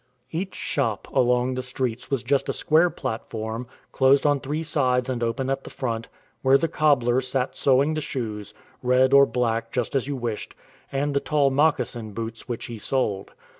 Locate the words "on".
4.25-4.39